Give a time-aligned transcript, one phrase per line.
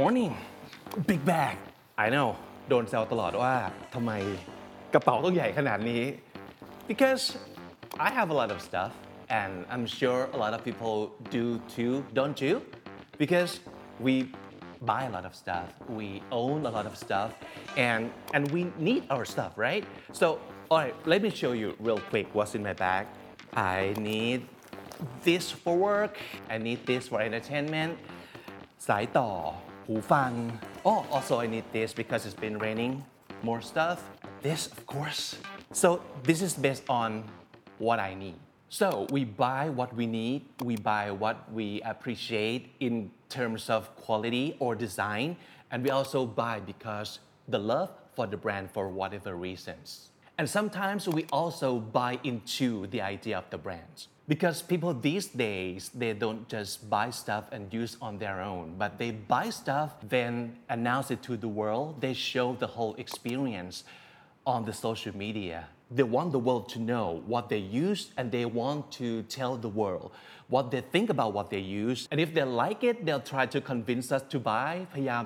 [0.00, 0.32] morning
[1.10, 1.56] big bag
[2.04, 2.30] I know
[2.68, 3.54] โดนแซวตลอดว่า
[3.94, 4.12] ทำไม
[4.94, 6.02] กระเป๋าต้องใหญ่ขนาดนี้
[6.90, 7.24] because
[8.06, 8.92] I have a lot of stuff
[9.38, 10.96] and I'm sure a lot of people
[11.38, 11.44] do
[11.76, 12.54] too don't you
[13.22, 13.50] because
[14.06, 14.14] we
[14.90, 15.68] buy a lot of stuff
[16.00, 16.08] we
[16.42, 17.30] own a lot of stuff
[17.88, 18.02] and
[18.34, 19.84] and we need our stuff right
[20.20, 20.26] so
[20.70, 23.04] all right let me show you real quick what's in my bag
[23.76, 24.40] I need
[25.28, 26.14] this for work
[26.54, 27.92] I need this for entertainment
[28.88, 29.30] สายต่อ
[29.88, 30.30] หูฟัง
[30.88, 32.92] Oh also I need this because it's been raining
[33.48, 33.98] more stuff
[34.46, 35.22] this of course
[35.80, 35.88] so
[36.28, 37.10] this is based on
[37.86, 38.38] what I need
[38.78, 38.86] so
[39.16, 42.94] we buy what we need we buy what we appreciate in
[43.38, 45.28] terms of quality or design
[45.70, 47.10] and we also buy because
[47.54, 49.86] the love for the brand for whatever reasons
[50.38, 54.08] and sometimes we also buy into the idea of the brands.
[54.28, 58.96] Because people these days, they don't just buy stuff and use on their own, but
[58.96, 62.00] they buy stuff, then announce it to the world.
[62.00, 63.84] They show the whole experience
[64.46, 65.66] on the social media.
[65.90, 69.68] They want the world to know what they use and they want to tell the
[69.68, 70.12] world
[70.48, 72.08] what they think about what they use.
[72.10, 75.24] And if they like it, they'll try to convince us to buy พยายาม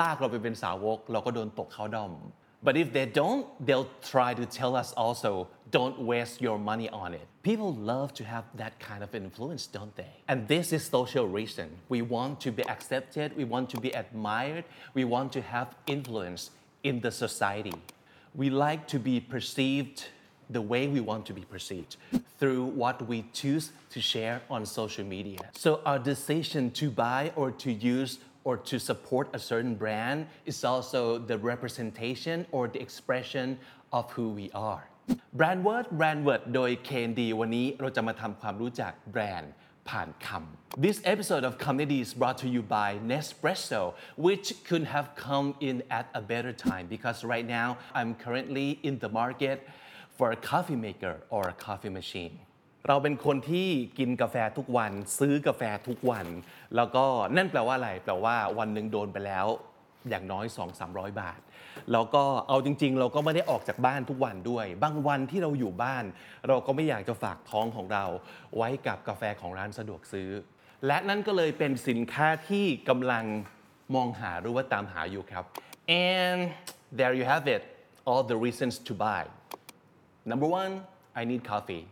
[0.00, 2.12] ลากเราไปเป็นสาวกเราก็โดนตกเขาดอม
[2.61, 7.13] but if they don't, they'll try to tell us also, don't waste your money on
[7.13, 7.25] it.
[7.43, 10.11] People love to have that kind of influence, don't they?
[10.27, 11.69] And this is social reason.
[11.87, 16.51] We want to be accepted, we want to be admired, we want to have influence
[16.83, 17.73] in the society.
[18.35, 20.05] We like to be perceived
[20.49, 21.95] the way we want to be perceived
[22.39, 25.39] through what we choose to share on social media.
[25.53, 30.64] So our decision to buy or to use or to support a certain brand is
[30.64, 33.58] also the representation or the expression
[33.92, 34.84] of who we are.
[35.34, 39.52] Brand word brand word โดย KND วันนี้เราจะมาทำความรู้จักแบรนด์
[39.88, 43.82] ผ่านคำ This episode of Comedy is brought to you by Nespresso
[44.26, 47.68] which could have come in at a better time because right now
[47.98, 49.58] I'm currently in the market
[50.16, 52.34] for a coffee maker or a coffee machine
[52.87, 53.67] เราเป็นคนที่
[53.99, 56.27] กินกาแฟทุกวัน ซื้อกาแฟทุกวัน
[56.75, 59.47] แล้วก็นั่นแปลว่าอะไรแปลว่าวันหนึ่งโดนไปแล้ว
[60.09, 60.45] อย่างน้อย
[60.83, 61.39] 2-300 บาท
[61.91, 66.03] แล้วก็เอาจริง ๆ เราก็ไม่ได้ออกจากบ้านทุกวันด้วย บางวันที่เราอยู่บ้าน
[66.47, 68.05] เราก็ไม่อยากจะฝากท้องของเรา
[68.57, 70.29] ไว้กับกาแฟของร้านสะดวกซื้อ
[70.87, 73.25] และนั่นก็เลยเป็นสินค้าที่กำลัง
[73.95, 75.43] มองหาหรือว่าตามหาอยู่ครับ
[76.13, 76.39] and
[76.97, 77.63] there you have it
[78.09, 79.23] all the reasons to buy
[80.31, 80.73] number one
[81.19, 81.83] I need coffee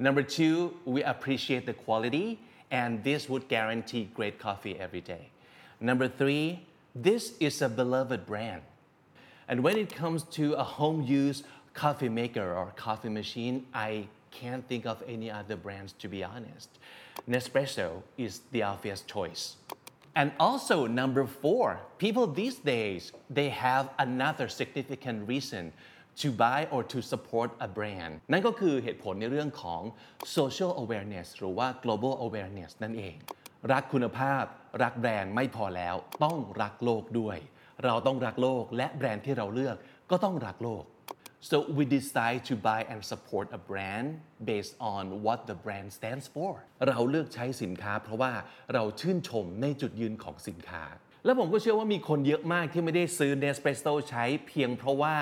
[0.00, 2.40] Number two, we appreciate the quality,
[2.70, 5.28] and this would guarantee great coffee every day.
[5.78, 8.62] Number three, this is a beloved brand.
[9.46, 11.42] And when it comes to a home use
[11.74, 16.70] coffee maker or coffee machine, I can't think of any other brands to be honest.
[17.28, 19.56] Nespresso is the obvious choice.
[20.16, 25.72] And also, number four, people these days, they have another significant reason
[26.22, 29.82] to buy or to support a brand นั่นก็คือเหตุผลในเรื่องของ
[30.36, 33.16] social awareness หรือว่า global awareness นั่นเอง
[33.72, 34.44] รักคุณภาพ
[34.82, 35.94] รักแบรนด์ไม่พอแล้ว
[36.24, 37.38] ต้องรักโลกด้วย
[37.84, 39.76] เราต้องรักโลกและแบรนด์ที่เราเลือก
[40.10, 40.84] ก็ต้องรักโลก
[41.50, 44.08] so we decide to buy and support a brand
[44.50, 46.52] based on what the brand stands for
[46.88, 48.32] เราเลือกใช้สินค้า เพราะว่า
[48.74, 50.84] เราชื่นชมในจุดยืนของสินค้า
[51.24, 55.16] แล้วผมก็เชื่อว่ามีคนเยอะมากที่ไม่ได้ซื้อ Nespresso ใช้เพียงเพราะว่า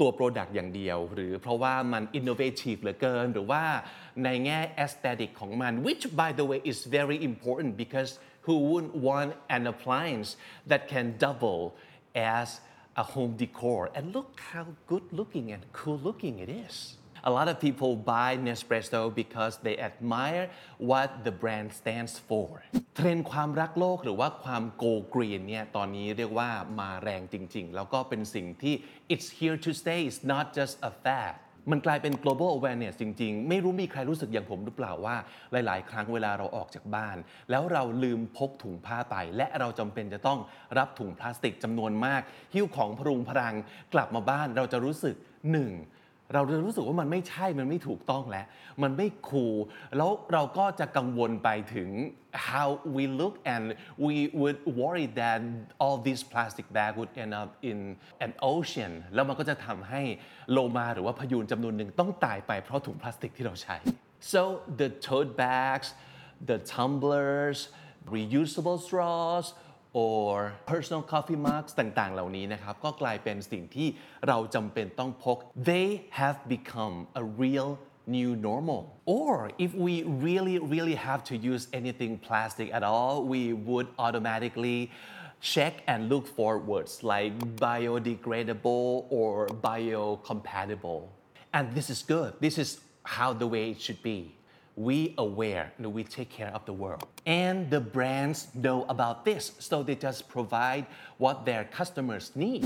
[0.00, 3.62] ตัว Product อย่างเดียว หรือเพราะว่ามัน innovative เหลือเกิน หรือว่า
[4.24, 8.10] ในแง่ aesthetic ของมัน which by the way is very important because
[8.46, 10.28] who wouldn't want an appliance
[10.70, 11.62] that can double
[12.38, 12.48] as
[13.02, 16.74] a home decor and look how good looking and cool looking it is
[17.28, 20.48] A lot of people buy Nespresso because they admire
[20.78, 22.48] what the brand stands for
[22.96, 26.50] เทรนด์ความรักโลกหรือว่าความโกกรีนเนี่ยตอนนี้เรียกว่า
[26.80, 28.74] มาแรงจริง ๆ แล้วก็เป็นสิ่งที่
[29.12, 31.34] it's here to stay it's not just a fad
[31.70, 35.16] มันกลายเป็น global awareness จริง ๆ ไม่รู้มีใครรู้สึกอย่างผมหรือเปล่าว่า
[35.52, 37.16] หลาย ๆ ครั้งเวลาเราออกจากบ้าน
[37.50, 40.38] แล้วเราลืมพกถุงผ้าไป และเราจำเป็นจะต้อง
[40.78, 42.22] รับถุงพลาสติกจำนวนมาก
[42.54, 43.54] หิ้วของพรุงพรัง
[43.94, 45.14] กลับมาบ้านเราจะรู้สึก
[45.52, 45.72] หนึ่ง
[46.34, 48.46] เราจะรู้สึกว่ามันไม่ใช่ มันไม่ถูกต้องแล้ว
[48.82, 49.56] มันไม่คูล
[49.96, 51.88] แล้วเราก็จะกังวลไปถึง
[52.48, 53.64] how we look and
[54.04, 55.38] we would worry that
[55.82, 57.78] all these plastic bag would end up in
[58.26, 60.02] an ocean แล้วมันก็จะทำให้
[60.52, 63.76] โลมาหรือว่าพยูนจำนวนหนึ่งต้องตายไปเพราะถุงพลาสติกที่เราใช้
[64.32, 64.42] so
[64.80, 65.88] the tote bags
[66.50, 67.58] the tumblers
[68.14, 69.46] reusable straws
[69.95, 73.87] or personal coffee mugs ต่างๆ เหล่านี้นะครับ ก็กลายเป็นสิ่งที่
[74.27, 75.37] เราจำเป็นต้องพก
[75.69, 75.87] they
[76.19, 77.69] have become a real
[78.15, 78.81] new normal
[79.17, 79.33] or
[79.65, 79.93] if we
[80.27, 84.79] really really have to use anything plastic at all we would automatically
[85.53, 87.31] check and look for words like
[87.65, 91.01] biodegradable or biocompatible
[91.55, 92.69] and this is good this is
[93.15, 94.19] how the way it should be
[94.86, 97.06] We aware and we take care of the world
[97.44, 100.84] and the brands know about this so they just provide
[101.22, 102.62] what their customers need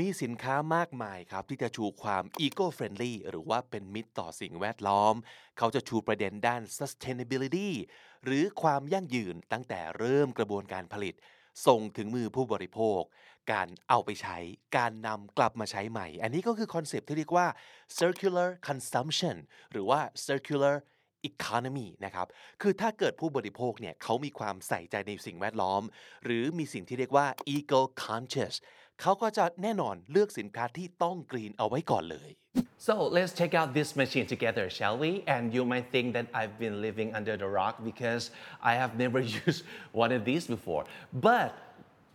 [0.00, 5.14] มีสินค้ามากมายครับ ที่จะชูความ eco friendly หรือว่าเป็นมิตรต่อสิ่งแวดล้อม
[5.58, 7.70] เขาจะชูประเด็นด้าน sustainability
[8.24, 11.14] หรือความยั่งยืนตั้งแต่เริ่มกระบวนการผลิต
[11.66, 13.00] ส่งถึงมือผู้บริโภค
[13.52, 14.38] การเอาไปใช้
[14.76, 17.46] การนำกลับมาใช้ใหม่ อันนี้ก็คือคอนเซปต์ที่เรียกว่า
[17.98, 19.36] circular consumption
[19.72, 20.74] หรือว่า circular
[21.30, 22.26] economy นะครับ
[22.62, 25.82] คือถ้าเกิดผู้บริโภคเนี่ยเขามีความใส่ใจในสิ่งแวดล้อม
[26.24, 28.54] หรือมีสิ่งที่เรียกว่า eco conscious
[29.00, 32.30] เขาก็จะแน่นอนเลือกสินค้าที่ต้อง green เอาไว้ก่อนเลย
[32.88, 35.10] So let's check out this machine together, shall we?
[35.34, 38.22] And you might think that I've been living under the rock because
[38.70, 39.60] I have never used
[40.02, 40.84] one of these before.
[41.28, 41.50] But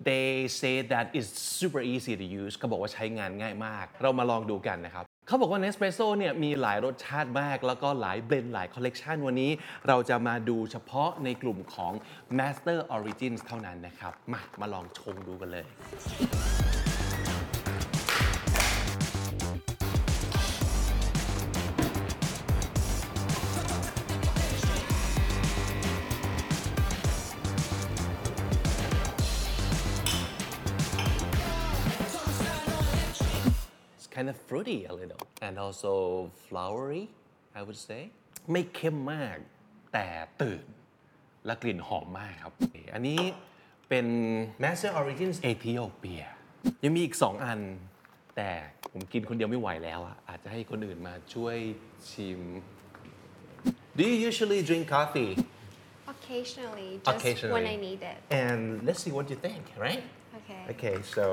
[0.10, 8.54] they say that it's super easy to use เขาบอกว่าใช้งานง่ายมาก เรามาลองดูกันนะครับ เขาบอกว่า Nespresso เนี่ยมีหลายรสชาติมาก แล้วก็หลาย blend
[8.54, 9.52] หลายคอลเลกชันวันนี้
[9.88, 11.94] เราจะมาดูเฉพาะในกลุ่มของ
[12.38, 15.66] Master Origins เท่านั้นนะครับ มามาลองชงดูกันเลย
[34.20, 35.94] kind of fruity a little and also
[36.48, 37.04] flowery
[37.60, 38.02] I would say
[38.52, 39.38] ไม่เข้มมาก
[39.94, 40.08] แต่
[40.42, 40.64] ตื่น
[41.46, 42.54] และกลิ่นหอมมากครับ
[42.94, 43.20] อันนี้
[43.90, 44.06] เป็น
[44.64, 46.26] Master Origins Ethiopia
[46.84, 47.60] ยังมีอีก 2 อัน
[48.36, 48.50] แต่
[48.92, 51.58] ผมกินคนเดียวไม่ไหวแล้วอะอาจจะให้คนอื่นมาช่วย
[52.10, 52.42] ชิม
[53.98, 55.34] Do you usually drink coffee
[56.14, 57.66] Occasionally, just when Occasionally.
[57.76, 58.20] I need it.
[58.44, 60.04] and let's see what you think right
[60.40, 60.62] Okay.
[60.74, 61.26] Okay so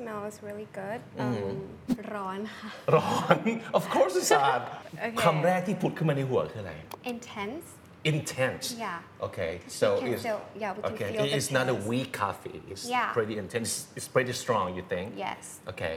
[0.00, 0.24] smell.
[0.24, 1.00] It's really good.
[1.18, 1.68] Um,
[2.12, 2.48] Ron.
[2.94, 3.38] ร้อน
[3.78, 4.62] of course it's hot
[5.00, 6.74] โอเค คำแรกที่ผุดขึ้นมาในหัวคืออะไร
[7.14, 7.66] Intense.
[8.12, 9.26] intense Yeah.
[9.28, 11.76] okay so We can it's feel- yeah, we can okay feel the it's not a
[11.76, 11.88] taste.
[11.92, 13.08] weak coffee it's Yeah.
[13.18, 15.42] pretty intense it's pretty strong you think Yes.
[15.72, 15.94] okay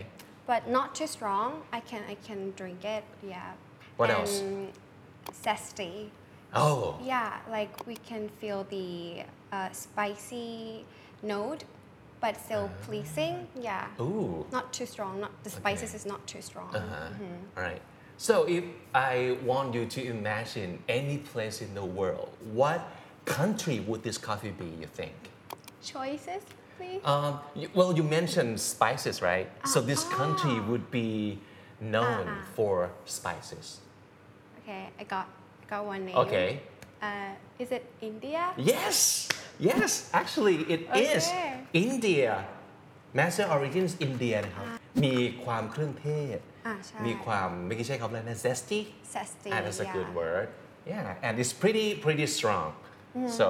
[0.51, 1.49] But not too strong.
[1.77, 3.03] I can I can drink it.
[3.33, 3.49] Yeah.
[3.99, 4.33] What and else?
[5.45, 5.93] Zesty.
[6.63, 6.81] oh
[7.13, 8.89] Yeah, like we can feel the
[9.57, 10.49] uh, spicy
[11.33, 11.61] note,
[12.24, 13.46] but still pleasing.
[13.60, 13.86] Yeah.
[14.00, 15.20] ooh Not too strong.
[15.20, 16.74] Not the spices is not too strong.
[16.74, 17.08] Uh-huh.
[17.56, 17.82] All right.
[18.16, 22.30] So if I want you to imagine any place in the world,
[22.60, 22.80] what
[23.26, 25.12] country would this coffee be, you think?
[25.82, 26.42] Choices,
[26.78, 27.02] please.
[27.04, 29.48] Um, you- well, you mentioned spices, right?
[29.66, 31.38] so this country would be
[31.78, 32.56] known ah.
[32.56, 33.66] for spices.
[34.60, 35.26] Okay, I got
[35.62, 36.16] I got one name.
[36.16, 36.60] Okay.
[37.02, 38.42] Uh, is it India?
[38.56, 39.28] Yes,
[39.58, 39.90] yes,
[40.20, 40.80] actually it
[41.10, 41.50] is Okay.
[41.86, 42.32] India
[43.18, 44.66] Master Origins India นะครับ
[45.04, 45.14] มี
[45.44, 48.80] ความเครื่องเทศอ่าใช่มีความเมื่อกี้ใช้คำอะไรนะ zesty
[49.14, 50.20] Zesty, and that's a good yeah.
[50.20, 50.46] word
[50.92, 52.70] yeah and it's pretty pretty strong
[53.20, 53.30] Mm.
[53.40, 53.46] so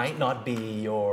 [0.00, 1.12] might not be your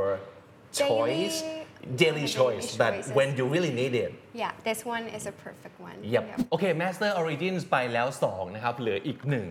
[0.82, 3.14] choice Daily- daily daily choice but choices.
[3.18, 4.12] when you really need it
[4.42, 5.96] Yeah, this one is a perfect one.
[6.14, 9.46] ยับโอเค Master Origins ไปแล้ว2นะครับ เหลืออีกหนึ่ง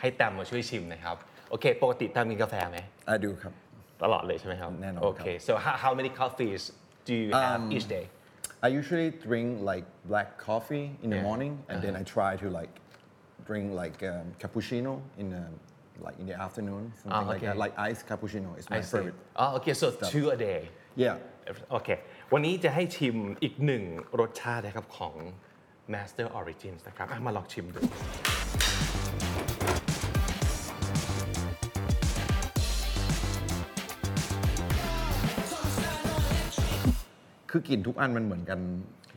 [0.00, 1.16] ให้แตมมาช่วยชิมนะครับ
[1.50, 2.78] โอเค ปกติแตมกินกาแฟไหม
[3.14, 3.52] I do ครับ
[4.03, 6.61] ตลอดเลยใช่ไหมครับ แน่นอน โอ ครับ เค so how, how many coffees
[7.07, 8.05] do you have Um, each day
[8.65, 11.27] I usually drink like black coffee in the Yeah.
[11.29, 12.73] morning and then I try to like
[13.49, 15.43] drink like um, cappuccino in the,
[16.05, 17.47] like in the afternoon something Ah, like okay.
[17.49, 20.59] that like iced cappuccino is my I see favorite อ๋อโอเค so two a day
[21.03, 21.15] yeah
[21.71, 21.89] โอเค
[22.33, 23.83] วันนี้จะให้ชิมอีกหนึ่ง
[24.19, 25.15] รสชาตินะครับของ
[25.93, 27.81] Master Origins นะครับอ่ะมาลองชิมดู
[37.58, 38.60] คือกลิ่นทุกอันมันเหมือนกัน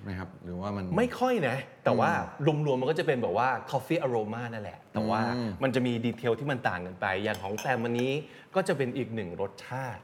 [0.03, 2.11] ไหมครับ หรือว่ามัน ไม่ค่อยนะ แต่ว่า
[2.45, 5.21] รวมๆมันก็จะเป็นแบบว่า coffee aroma นั่นแหละ แต่ว่า
[5.63, 8.11] มันจะมีดีเทลที่มันต่างกันไป อย่างของแตมวันนี้
[8.55, 10.01] ก็จะเป็นอีกหนึ่งรสชาติ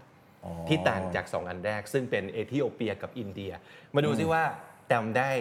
[0.67, 3.51] ที่ต่างจาก 2 อันแรก ซึ่งเป็นเอธิโอเปียกับอินเดีย
[3.95, 4.43] มาดูซิว่า
[4.87, 5.31] แตมได้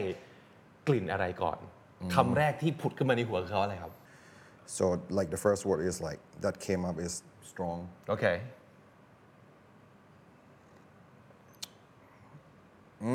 [0.88, 1.58] กลิ่นอะไรก่อน
[2.14, 3.92] คำแรกที่ผุดขึ้นมาในหัวคือเขาอะไรครับ
[4.76, 4.84] so
[5.18, 7.14] like the first word is like that came up is
[7.50, 8.12] strong โ
[13.05, 13.07] อเค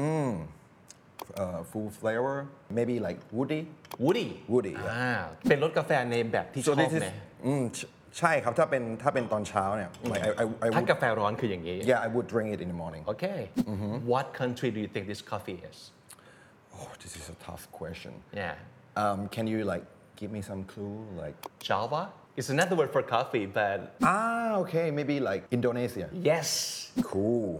[1.42, 2.36] uh, full flavor
[2.78, 3.60] maybe like woody
[4.04, 5.10] Woody Woody, อ่า
[5.48, 7.08] เป็นรสกาแฟในแบบที่ช so อบ this is ไหม
[7.48, 12.60] mm, ch- ใช่ครับถ้าเป็นถ้าเป็นตอนเช้าเนี่ย like I I I ถ้า would, กาแฟร้อนคืออย่างนี้ yeah I would drink it
[12.64, 13.40] in the morning Okay
[14.12, 15.78] What country do you think this coffee is
[16.76, 18.54] oh this is a tough question Yeah
[19.02, 19.84] um can you like
[20.20, 21.36] give me some clue like
[21.68, 22.02] Java
[22.38, 23.78] It's another word for coffee but
[24.14, 26.48] ah okay maybe like Indonesia yes
[27.12, 27.50] cool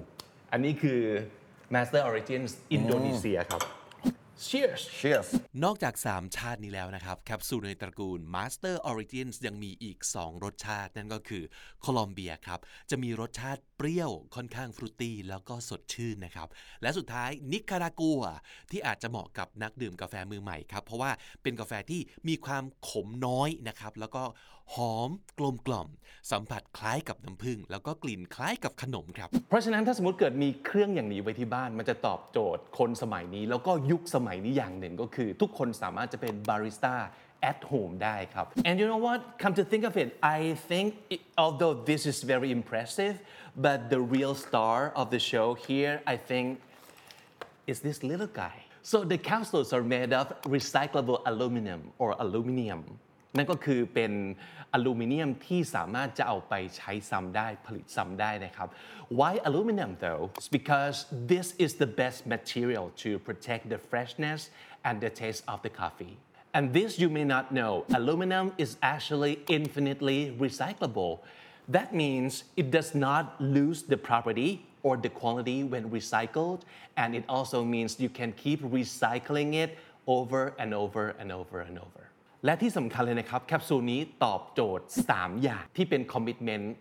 [0.53, 1.01] อันนี้คือ
[1.76, 3.62] Master Origins อินโดนีเซียครับ
[4.48, 5.30] Cheers cheers
[5.64, 11.44] นอกจาก 3 ชาตินี้แล้วนะครับ แคปซูลในตระกูล Master Origins ยังมีอีก 2 รสชาติ นั่นก็คือ
[11.82, 12.60] โคลอมเบียครับ
[12.90, 16.48] จะมีรสชาติเปรี้ยวค่อนข้างฟรุตตี้แล้วก็สดชื่นนะครับ
[16.82, 18.22] และสุดท้ายนิคารากัว
[18.72, 21.12] ที่อาจจะเหมาะกับนักดื่มกาแฟมือใหม่ครับ เพราะว่า
[21.44, 24.24] เป็นกาแฟที่มีความขมน้อยนะครับ แล้วก็
[24.76, 25.10] หอม
[25.40, 25.88] กลมกล่อม
[26.32, 36.96] สัมผัสคล้ายกับน้ำผึ้งแล้วก็กลิ่นคล้ายกับขนมครับ เพราะฉะนั้นถ้าสมมติเกิดมีเครื่องอย่างนี้ไว้ที่บ้าน มันจะตอบโจทย์คนสมัยนี้ แล้วก็ยุคสมัยนี้อย่างหนึ่งก็คือ ทุกคนสามารถจะเป็นบาริสต้า
[37.52, 41.22] at home ได้ครับ and you know what come to think of it I think it,
[41.44, 43.16] although this is very impressive
[43.66, 46.46] but the real star of the show here I think
[47.72, 48.58] is this little guy.
[48.92, 50.26] So the capsules are made of
[50.58, 52.82] recyclable aluminum or aluminium
[53.36, 54.12] นั่นก็คือเป็น
[54.74, 58.70] อลูมิเนียมที่สามารถจะเอาไปใช้ซ้ำได้ผลิตซ้ำได้นะครับ
[59.20, 60.24] Why aluminum though?
[60.40, 60.98] It's because
[61.34, 64.40] this is the best material to protect the freshness
[64.88, 66.16] and the taste of the coffee.
[66.54, 71.20] And this you may not know, aluminum is actually infinitely recyclable.
[71.68, 74.52] That means it does not lose the property
[74.84, 76.62] or the quality when recycled,
[76.98, 81.78] and it also means you can keep recycling it over and over and over and
[81.80, 82.11] over.
[82.46, 86.74] และที่สำคัญเลยนะครับแคปซูลนี้ตอบโจทย์ 3 อย่างที่เป็นคอมมิชเมนต์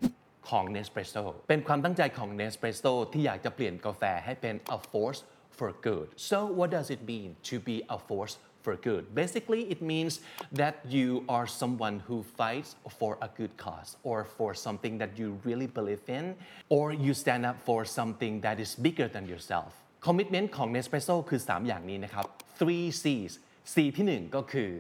[0.49, 5.21] ของ Nespresso เป็นความตั้งใจของ Nespresso ที่อยากจะเปลี่ยนกาแฟให้เป็น a force
[5.59, 9.15] for good so what does it mean to be a force for good.
[9.15, 10.21] Basically, it means
[10.53, 15.39] that you are someone who fights for a good cause or for something that you
[15.45, 16.37] really believe in,
[16.69, 19.71] or you stand up for something that is bigger than yourself.
[20.07, 22.25] Commitment ของ Nespresso คือ 3 อย่างนี้นะครับ
[22.59, 23.33] three C's
[23.73, 24.71] C ที่ 1 ก็คือ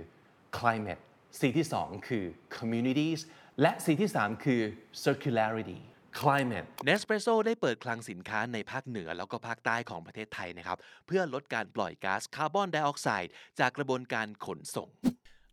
[0.58, 1.02] climate
[1.38, 2.24] C ที่ 2 คือ
[2.56, 3.20] communities
[3.60, 4.62] และ C ที่ 3 คือ
[5.04, 5.80] circularity
[6.20, 14.88] climate Nespresso ได้เปิดคลังสินค้าในภาคเหนือแล้วก็ภาคใต้ของประเทศไทยนะครับ เพื่อลดการปล่อยก๊าซคาร์บอนไดออกไซด์จากกระบวนการขนส่ง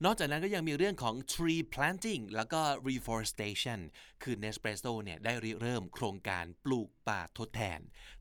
[0.05, 3.79] นอกจากนั้นก็ยังมีเรื่องของ tree planting แล้วก็ reforestation
[4.23, 7.79] คือ Nespresso เนี่ยได้ริเริ่มโครงการปลูกป่าทดแทน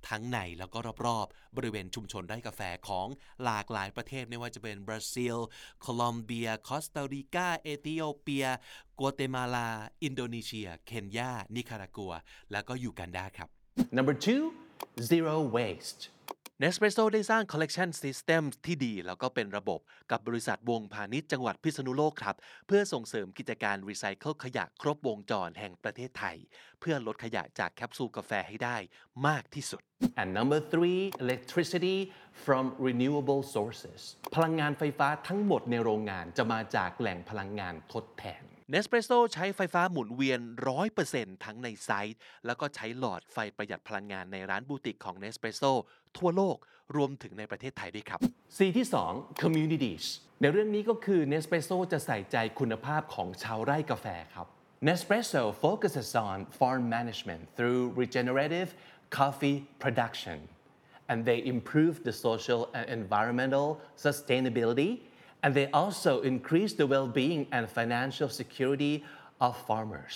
[0.09, 3.07] ทั้งในแล้วก็รอบๆ บริเวณชุมชนไร่กาแฟของ
[3.45, 5.37] หลากหลายประเทศไม่ว่าจะเป็นบราซิล
[5.81, 8.47] โคลอมเบีย คอสตาริกา เอธิโอเปีย
[8.99, 9.69] กัวเตมาลา
[10.05, 12.13] อินโดนีเซีย เคนยา นิคารากัว
[12.53, 13.49] แล้วก็ยูกันดาครับ
[13.99, 14.43] number two
[15.11, 16.01] zero waste
[16.63, 22.37] Nespresso ได้สร้าง Collection System ที่ดี แล้วก็เป็นระบบกับบริษัทวงพาณิชย์จังหวัดพิษณุโลกครับ
[22.67, 26.37] เพื่อส่งเสริมกิจการรีไซเคิลขยะครบวงจรแห่งประเทศไทย
[26.81, 28.77] เพื่อลดขยะจากแคปซูลกาแฟให้ได้
[29.27, 29.83] มากที่สุด
[30.21, 31.99] And number three, electricity
[32.45, 34.01] from renewable sources.
[34.37, 38.43] พลังงานไฟฟ้าทั้งหมดในโรงงานจะมาจากแหล่งพลังงานทดแทน
[38.73, 40.41] Nespresso ใช้ไฟฟ้าหมุนเวียน
[40.93, 45.73] 100%ทั้งในไซต์ แล้วก็ใช้หลอดไฟประหยัดพลังงานในร้านบูติกของ Nespresso
[46.19, 46.57] ทั่วโลก
[46.97, 48.21] รวมถึงในประเทศไทยด้วยครับ
[48.57, 50.05] C ที่ 2 communities
[50.41, 54.47] ในเรื่องนี้ก็คือ Nespresso จะใส่ใจคุณภาพของชาวไร่กาแฟครับ
[54.87, 58.69] Nespresso focuses on farm management through regenerative
[59.19, 60.39] coffee production
[61.11, 63.69] and they improve the social and environmental
[64.07, 64.91] sustainability
[65.46, 68.94] and they also increase the well-being and financial security
[69.46, 70.16] of farmers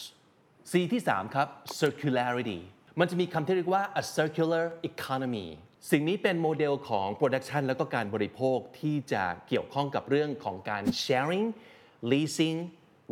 [0.71, 1.47] C ที่ 3 ครับ
[1.81, 2.61] circularity
[2.99, 5.47] มันจะมีคำที่เรียกว่า a circular economy
[5.91, 11.47] สิ่งนี้เป็นโมเดลของ production แล้วก็การบริโภคที่จะเกี่ยวข้องกับเรื่องของการ sharing
[12.11, 12.59] leasing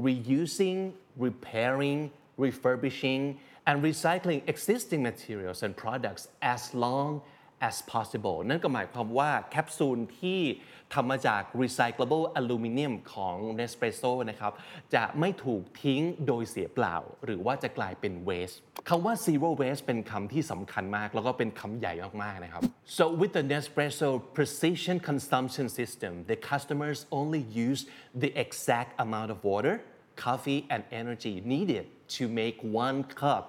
[0.05, 0.79] reusing
[1.25, 1.99] repairing
[2.43, 3.23] refurbishing
[3.67, 6.23] and recycling existing materials and products
[6.53, 7.09] as long
[7.69, 10.41] as possible นั่นก็หมายความว่าแคปซูลที่
[10.94, 14.52] ทำมาจาก recyclable aluminum ของ Nespresso นะครับ
[14.94, 18.56] จะไม่ถูกทิ้งโดยเสียเปล่า หรือว่าจะกลายเป็น waste
[18.88, 21.92] คำว่า zero waste เป็นคำที่สำคัญมาก แล้วก็เป็นคำใหญ่
[22.22, 22.62] มาก ๆ นะครับ
[22.96, 27.80] so with the Nespresso precision consumption system the customers only use
[28.22, 29.74] the exact amount of water
[30.26, 33.44] coffee and energy needed to make one cup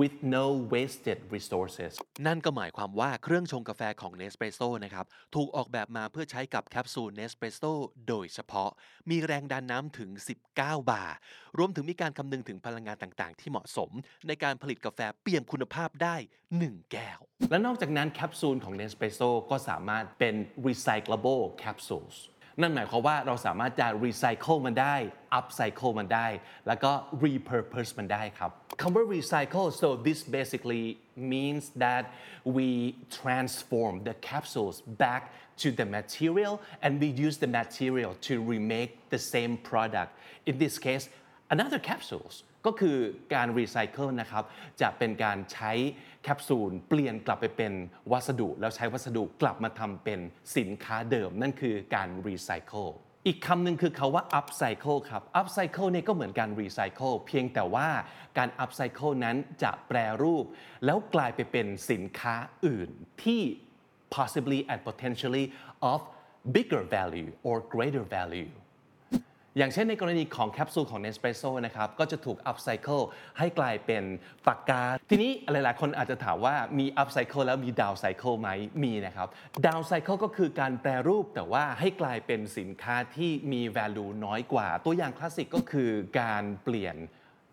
[0.00, 1.92] with no wasted resources
[2.26, 7.72] นั่นก็หมายความว่าเครื่องชงกาแฟของ Nespresso นะครับ ถูกออกแบบมาเพื่อใช้กับแคปซูล Nespresso
[8.08, 8.70] โดยเฉพาะ
[9.10, 10.10] มีแรงดันน้ำถึง
[10.50, 11.14] 19 บาร์
[11.58, 13.90] รวมถึงมีการคำนึงถึงพลังงานต่างๆ ที่เหมาะสม
[14.28, 16.16] ในการผลิตกาแฟเปี่ยมคุณภาพได้
[16.54, 20.34] 1 แก้ว และนอกจากนั้นแคปซูลของ Nespresso ก็สามารถเป็น
[20.68, 22.16] recyclable capsules
[22.60, 24.94] นั่นหมายความว่าเราสามารถจะ recycle มันได้
[25.38, 26.26] upcycle มันได้
[26.66, 26.92] แล้วก็
[27.24, 30.84] repurpose มันได้ครับคำว่า recycle so this basically
[31.34, 32.04] means that
[32.56, 32.68] we
[33.20, 35.22] transform the capsules back
[35.62, 40.10] to the material and we use the material to remake the same product
[40.48, 41.04] in this case
[41.54, 42.34] another capsules
[42.66, 42.96] ก็คือ
[43.34, 44.44] การรีไซเคิลนะครับ
[44.80, 45.72] จะเป็นการใช้
[46.22, 47.72] แคปซูลเปลี่ยนกลับไปเป็น
[48.12, 50.20] วัสดุ แล้วใช้วัสดุกลับมาทำเป็น
[50.56, 52.86] สินค้าเดิม นั่นคือการรีไซเคิล
[53.26, 57.88] อีกคำหนึ่งคือคาว่า upcycle ครับ upcycle เนี่ยก็เหมือนการ recycle เพียงแต่ว่า
[58.38, 60.44] การ upcycle นั้นจะแปรรูป
[60.84, 62.34] แล้วกลายไปเป็นสินค้า
[62.66, 62.88] อื่น
[63.24, 63.42] ที่
[64.16, 65.44] possibly and potentially
[65.92, 66.00] of
[66.54, 68.50] bigger value or greater value
[69.58, 73.04] อย่างเช่นในกรณีของแคปซูลของ Nespresso นะครับก็จะถูก upcycle
[73.38, 74.04] ให้กลายเป็น
[74.46, 78.48] ปากกา ทีนี้หลายๆ คนอาจจะถามว่ามี upcycle แล้วมี downcycle ไหม
[78.84, 79.28] มีนะครับ
[79.66, 86.96] downcycle ก็คือการแปรรูปแต่ว่าให้กลายเป็นสินค้าที่มี value น้อยกว่า ตัวอย่างคลาสสิกก็คือการเปลี่ยน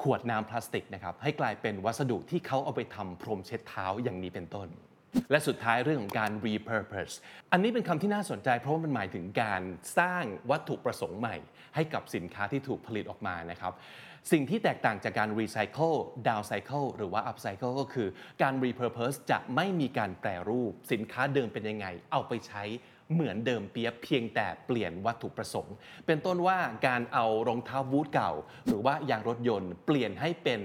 [0.02, 4.70] ขวดน้ำพลาสติกนะครับให้กลายเป็นวัสดุที่เขาเอาไปทำพรมเช็ดเท้าอย่างนี้เป็นต้น
[5.32, 7.16] และสุดท้ายเรื่องของการ repurpose
[7.52, 9.62] อันนี้เป็นคำที่น่าสนใจ เพราะว่ามันหมายถึงการ
[9.98, 11.36] สร้างวัตถุประสงค์ใหม่
[11.76, 13.74] ให้กับสินค้าที่ถูกผลิตออกมานะครับ
[14.32, 18.08] สิ่งที่แตกต่างจากการ recycle downcycle หรือว่า upcycle ก็คือ
[18.42, 22.64] การ repurpose จะไม่มีการแปรรูป สินค้าเดิมเป็นยังไง เอาไปใช้
[23.14, 25.76] เหมือนเดิมเปียบเพียงแต่เปลี่ยนวัตถุประสงค์
[26.06, 28.32] เป็นต้นว่าการเอารองเท้าบูทเก่า
[28.68, 30.62] หรือว่ายางรถยนต์เปลี่ยนให้เป็น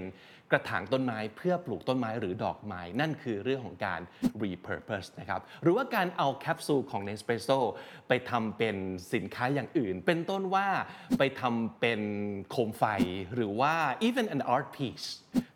[0.51, 4.01] กระถางต้นไม้เพื่อปลูกต้นไม้หรือดอกไม้ นั่นคือเรื่องของการ
[4.43, 7.59] repurpose นะครับ หรือว่าการเอาแคปซูลของ Nespresso
[8.07, 8.75] ไปทำเป็น
[9.13, 10.67] สินค้าอย่างอื่น เป็นต้นว่า
[11.17, 12.01] ไปทำเป็น
[12.49, 12.83] โคมไฟ
[13.35, 13.75] หรือว่า
[14.07, 15.07] even an art piece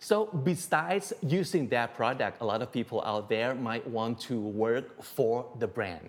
[0.09, 0.15] so
[0.49, 1.07] besides
[1.39, 5.69] using that product a lot of people out there might want to work for the
[5.77, 6.07] brand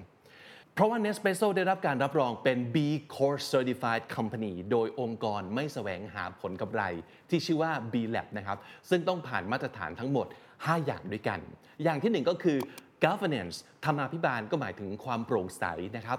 [0.74, 2.76] เพราะว่า Nespresso ได้รับการรับรองเป็น B
[3.14, 6.82] Corp Certified Company โดยองค์กรไม่แสวงหาผลกำไร
[7.30, 8.58] ที่ชื่อว่า B Lab นะครับ
[8.90, 10.26] ซึ่งต้องผ่านมาตรฐานทั้งหมด
[10.56, 11.40] 5 อย่างด้วยกัน
[11.82, 12.58] อย่างที่หนึ่งก็คือ
[13.04, 15.64] governance ธรรมาภิบาลก็หมายถึงความโปร่งใส
[15.96, 16.18] นะครับ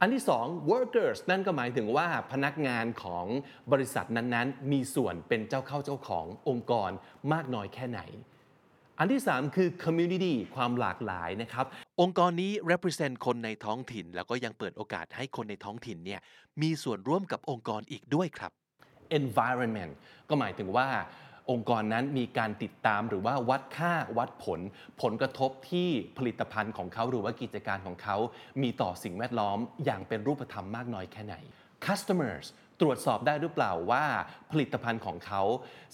[0.00, 3.26] อันที่ 2 workers นั่นก็หมายถึงว่าพนักงานของ
[3.72, 6.90] บริษัทนั้นๆ มีส่วนเป็นเจ้าเข้าเจ้าขององค์กร
[7.32, 8.00] มากน้อยแค่ไหน
[8.98, 11.64] อันที่ 3 คือ community ความหลากหลายนะครับ
[12.00, 16.20] องค์กรนี้ represent คนในท้องถิ่น แล้วก็ยังเปิดโอกาสให้คนในท้องถิ่นเนี่ย
[16.62, 18.50] มีส่วนร่วมกับองค์กรอีกด้วยครับ
[19.20, 19.92] environment
[20.28, 20.88] ก็หมายถึงว่า
[21.50, 24.60] องค์กรนั้นมีการติดตามหรือว่าวัดค่าวัดผล
[25.02, 28.16] ผลกระทบที่ผลิตภัณฑ์ของเขาหรือว่ากิจการของเขา
[28.62, 31.36] มีต่อสิ่งแวดล้อมอย่างเป็นรูปธรรมมากน้อยแค่ไหน
[31.86, 32.46] customers
[32.80, 34.04] ตรวจสอบได้หรือเปล่าว่า
[34.52, 35.42] ผลิตภัณฑ์ของเขา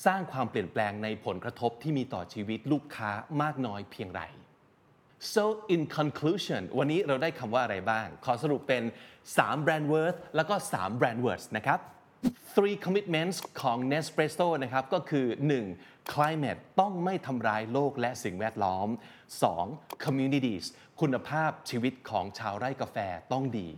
[0.07, 3.11] สร้างความเปลี่ยนแปลงในผลกระทบที่มีต่อชีวิตลูกค้า
[3.43, 4.23] มากน้อยเพียงไร
[5.35, 8.83] so in conclusion วันนี้เราได้คำว่าอะไรบ้าง ขอสรุปเป็น
[9.29, 11.81] 3 brand worth แล้วก็ 3 brand words นะครับ
[12.55, 15.27] three commitments ของ Nespresso นะครับก็คือ
[15.73, 16.13] 1.
[16.13, 18.89] climate ต้องไม่ทำร้ายโลกและสิ่งแวดล้อม
[19.47, 20.05] 2.
[20.05, 20.65] communities
[21.01, 22.97] คุณภาพชีวิตของชาวไร่กาแฟ
[23.33, 23.69] ต้องดี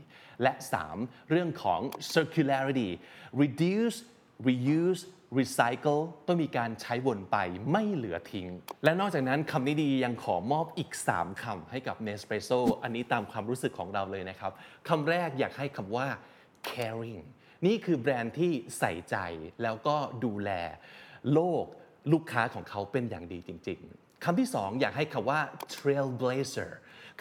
[0.43, 0.53] และ
[0.93, 1.31] 3.
[1.31, 1.81] เรื่องของ
[2.15, 2.91] circularity
[3.43, 3.99] reduce
[4.49, 5.03] reuse
[5.41, 7.37] recycle ต้องมีการใช้วนไป
[7.73, 8.49] ไม่เหลือทิ้ง
[8.85, 14.53] และนอกจากนั้นคำนี้ดียังขอมอบอีก 3 คำให้กับ Nespresso อันนี้ตามความรู้สึกของเราเลยนะครับ
[14.89, 16.07] คำแรกอยากให้คำว่า
[16.71, 17.25] caring
[17.67, 19.17] นี่คือแบรนด์ที่ใส่ใจ
[19.63, 20.51] แล้วก็ดูแล
[21.33, 21.65] โลก
[22.13, 25.41] ลูกค้าของเขาเป็นอย่างดีจริง ๆคำที่สองอยากให้คำว่า
[25.75, 26.71] trailblazer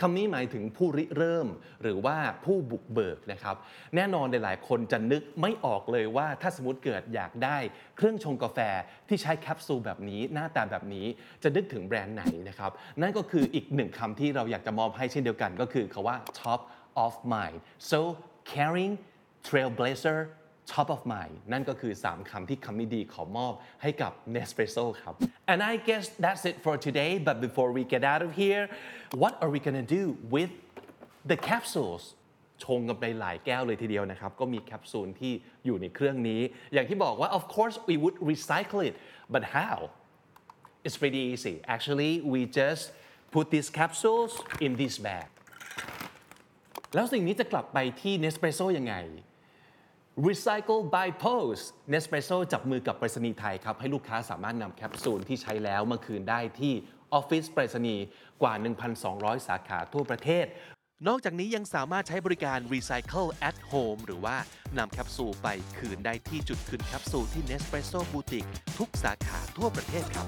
[0.02, 1.48] คำนี้หมายถึงผู้ริเริ่ม
[1.82, 3.56] หรือว่าผู้บุกเบิกนะครับ
[3.96, 7.58] แน่นอนหลายๆ คนจะนึกไม่ออกเลยว่าถ้าสมมติเกิดอยากได้
[7.98, 8.60] เครื่องชงกาแฟ
[9.08, 11.06] ที่ใช้แคปซูลแบบนี้ หน้าตาแบบนี้
[11.44, 16.62] จะนึกถึงแบรนด์ไหนนะครับ นั่นก็คืออีกหนึ่งคำที่เราอยากจะมอบให้เช่นเดียวกัน ก็คือคาว่า top
[17.06, 17.58] of mind
[17.90, 18.00] so
[18.52, 18.94] caring
[19.48, 20.20] trailblazer
[20.72, 25.16] top of mind นั่นก็คือ 3 คำที่คำนี้ดีขอมอบให้กับ Nespresso ครับ
[25.52, 28.64] and I guess that's it for today but before we get out of here
[29.22, 30.04] what are we gonna do
[30.36, 30.52] with
[31.32, 32.04] the capsules
[32.64, 35.34] ชงกันไปหลายแก้วเลยทีเดียวนะครับ ก็มีแคปซูลที่
[35.66, 36.42] อยู่ในเครื่องนี้
[36.74, 38.96] อย่างที่บอกว่า of course we would recycle it
[39.34, 39.78] but how
[40.86, 42.84] it's pretty easy actually we just
[43.36, 44.32] put these capsules
[44.66, 45.28] in this bag
[46.96, 48.96] แล้วสิ่งนี้จะกลับไปที่ Nespresso ยังไง
[50.18, 56.74] Recycle by Post Nespresso จับมือกับไปรษณีย์ไทยครับ ให้ลูกค้าสามารถนำแคปซูลที่ใช้แล้วมาคืนได้ที่
[57.14, 58.04] ออฟฟิศไปรษณีย์
[58.42, 58.54] กว่า
[59.00, 60.46] 1,200 สาขาทั่วประเทศ
[61.08, 64.38] นอกจากนี้ยังสามารถใช้บริการ Recycle at Home หรือว่า
[64.78, 65.48] นำแคปซูลไป
[65.78, 70.28] คืนได้ที่จุดคืนแคปซูลที่ Nespresso Boutique ทุกสาขาทั่วประเทศครับ